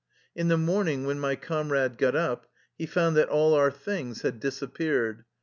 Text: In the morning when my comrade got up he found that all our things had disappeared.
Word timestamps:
In 0.35 0.47
the 0.47 0.57
morning 0.57 1.05
when 1.05 1.19
my 1.19 1.35
comrade 1.35 1.95
got 1.95 2.15
up 2.15 2.47
he 2.75 2.87
found 2.87 3.15
that 3.17 3.29
all 3.29 3.53
our 3.53 3.69
things 3.69 4.23
had 4.23 4.39
disappeared. 4.39 5.25